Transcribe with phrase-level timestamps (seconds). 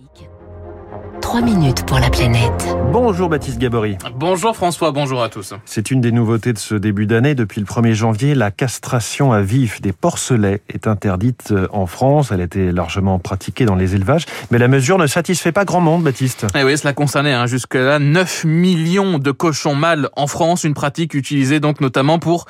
[0.00, 0.39] 익혔다.
[1.30, 2.76] 3 minutes pour la planète.
[2.90, 3.96] Bonjour Baptiste Gabory.
[4.16, 5.54] Bonjour François, bonjour à tous.
[5.64, 7.36] C'est une des nouveautés de ce début d'année.
[7.36, 12.32] Depuis le 1er janvier, la castration à vif des porcelets est interdite en France.
[12.32, 14.26] Elle a été largement pratiquée dans les élevages.
[14.50, 16.48] Mais la mesure ne satisfait pas grand monde, Baptiste.
[16.56, 20.64] Eh oui, cela concernait hein, jusque-là 9 millions de cochons mâles en France.
[20.64, 22.46] Une pratique utilisée donc notamment pour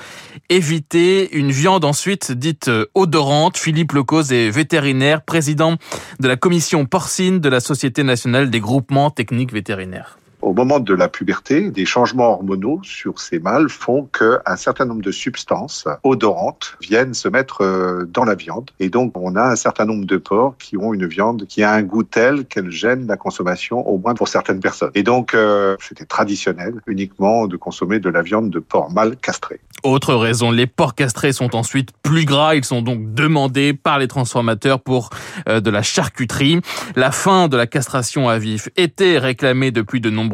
[0.49, 3.59] éviter une viande ensuite dite odorante.
[3.59, 5.75] Philippe Lecause est vétérinaire, président
[6.19, 10.17] de la commission porcine de la Société nationale des groupements techniques vétérinaires.
[10.43, 15.03] Au moment de la puberté, des changements hormonaux sur ces mâles font qu'un certain nombre
[15.03, 18.71] de substances odorantes viennent se mettre euh, dans la viande.
[18.81, 21.73] Et donc, on a un certain nombre de porcs qui ont une viande qui a
[21.73, 24.91] un goût tel qu'elle gêne la consommation, au moins pour certaines personnes.
[24.95, 29.61] Et donc, euh, c'était traditionnel uniquement de consommer de la viande de porc mâle castré.
[29.83, 32.55] Autre raison, les porcs castrés sont ensuite plus gras.
[32.55, 35.11] Ils sont donc demandés par les transformateurs pour
[35.49, 36.61] euh, de la charcuterie.
[36.97, 40.30] La fin de la castration à vif était réclamée depuis de nombreux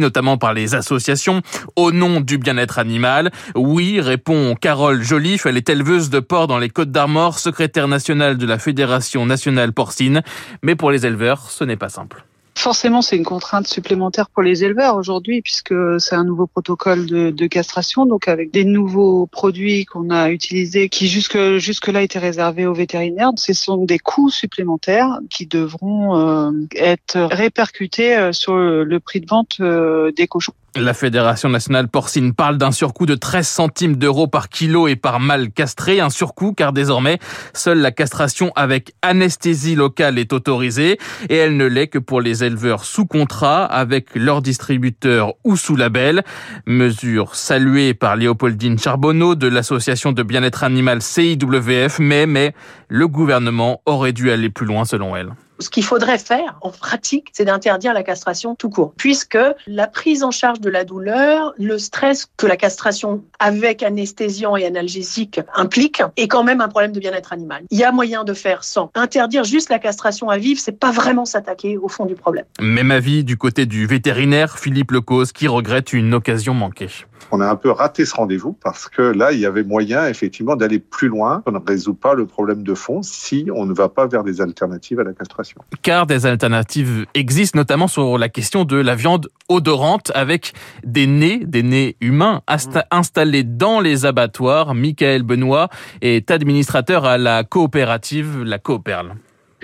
[0.00, 1.42] notamment par les associations,
[1.76, 3.30] au nom du bien-être animal.
[3.54, 8.36] Oui, répond Carole Joliffe, elle est éleveuse de porc dans les Côtes d'Armor, secrétaire nationale
[8.36, 10.22] de la Fédération nationale porcine.
[10.62, 12.24] Mais pour les éleveurs, ce n'est pas simple.
[12.56, 17.30] Forcément, c'est une contrainte supplémentaire pour les éleveurs aujourd'hui, puisque c'est un nouveau protocole de,
[17.30, 22.18] de, castration, donc avec des nouveaux produits qu'on a utilisés, qui jusque jusque là étaient
[22.18, 23.30] réservés aux vétérinaires.
[23.36, 29.26] Ce sont des coûts supplémentaires qui devront euh, être répercutés euh, sur le prix de
[29.26, 30.54] vente euh, des cochons.
[30.76, 35.20] La Fédération nationale porcine parle d'un surcoût de 13 centimes d'euros par kilo et par
[35.20, 36.00] mâle castré.
[36.00, 37.20] Un surcoût car désormais,
[37.52, 42.42] seule la castration avec anesthésie locale est autorisée et elle ne l'est que pour les
[42.44, 46.22] éleveurs sous contrat avec leur distributeur ou sous label.
[46.66, 52.54] Mesure saluée par Léopoldine Charbonneau de l'association de bien-être animal CIWF, mais, mais
[52.88, 55.32] le gouvernement aurait dû aller plus loin selon elle.
[55.60, 60.24] Ce qu'il faudrait faire en pratique, c'est d'interdire la castration tout court, puisque la prise
[60.24, 66.02] en charge de la douleur, le stress que la castration avec anesthésiant et analgésique implique,
[66.16, 67.62] est quand même un problème de bien-être animal.
[67.70, 68.90] Il y a moyen de faire sans.
[68.94, 72.44] Interdire juste la castration à vivre, c'est pas vraiment s'attaquer au fond du problème.
[72.60, 76.88] Même avis du côté du vétérinaire Philippe Lecause qui regrette une occasion manquée.
[77.30, 80.56] On a un peu raté ce rendez-vous parce que là, il y avait moyen effectivement
[80.56, 81.42] d'aller plus loin.
[81.46, 84.40] On ne résout pas le problème de fond si on ne va pas vers des
[84.40, 85.60] alternatives à la castration.
[85.82, 90.52] Car des alternatives existent, notamment sur la question de la viande odorante avec
[90.84, 92.42] des nez, des nez humains
[92.90, 94.74] installés dans les abattoirs.
[94.74, 95.68] Michael Benoît
[96.00, 99.14] est administrateur à la coopérative La Coperle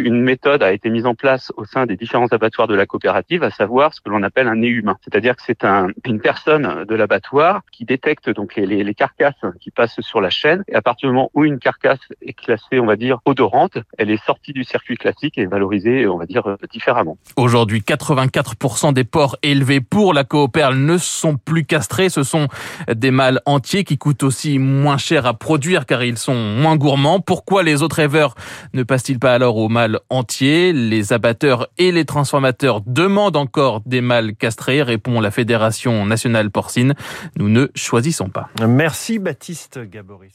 [0.00, 3.42] une méthode a été mise en place au sein des différents abattoirs de la coopérative,
[3.42, 4.96] à savoir ce que l'on appelle un nez humain.
[5.02, 10.00] C'est-à-dire que c'est un, une personne de l'abattoir qui détecte donc les, carcasses qui passent
[10.00, 10.64] sur la chaîne.
[10.68, 14.10] Et à partir du moment où une carcasse est classée, on va dire, odorante, elle
[14.10, 17.18] est sortie du circuit classique et valorisée, on va dire, différemment.
[17.36, 22.08] Aujourd'hui, 84% des porcs élevés pour la coopère ne sont plus castrés.
[22.08, 22.48] Ce sont
[22.92, 27.20] des mâles entiers qui coûtent aussi moins cher à produire car ils sont moins gourmands.
[27.20, 28.34] Pourquoi les autres éleveurs
[28.74, 30.72] ne passent-ils pas alors aux mâles entier.
[30.72, 36.94] Les abatteurs et les transformateurs demandent encore des mâles castrés, répond la Fédération nationale porcine.
[37.36, 38.48] Nous ne choisissons pas.
[38.66, 40.30] Merci Baptiste Gabory.